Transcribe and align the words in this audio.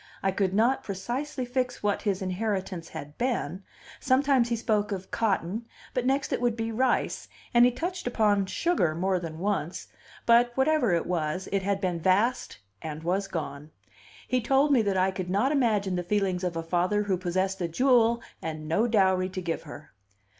I 0.23 0.31
could 0.31 0.55
not 0.55 0.83
precisely 0.83 1.45
fix 1.45 1.83
what 1.83 2.01
his 2.01 2.23
inheritance 2.23 2.89
had 2.89 3.19
been; 3.19 3.61
sometimes 3.99 4.49
he 4.49 4.55
spoke 4.55 4.91
of 4.91 5.11
cotton, 5.11 5.67
but 5.93 6.07
next 6.07 6.33
it 6.33 6.41
would 6.41 6.55
be 6.55 6.71
rice, 6.71 7.27
and 7.53 7.65
he 7.65 7.71
touched 7.71 8.07
upon 8.07 8.47
sugar 8.47 8.95
more 8.95 9.19
than 9.19 9.37
once; 9.37 9.89
but, 10.25 10.53
whatever 10.57 10.91
it 10.91 11.05
was, 11.05 11.47
it 11.51 11.61
had 11.61 11.79
been 11.79 11.99
vast 11.99 12.57
and 12.81 13.03
was 13.03 13.27
gone. 13.27 13.69
He 14.27 14.41
told 14.41 14.71
me 14.71 14.81
that 14.81 14.97
I 14.97 15.11
could 15.11 15.29
not 15.29 15.51
imagine 15.51 15.95
the 15.95 16.01
feelings 16.03 16.43
of 16.43 16.55
a 16.57 16.63
father 16.63 17.03
who 17.03 17.15
possessed 17.15 17.61
a 17.61 17.67
jewel 17.67 18.23
and 18.41 18.67
no 18.67 18.87
dowry 18.87 19.29
to 19.29 19.39
give 19.39 19.61
her. 19.69 19.91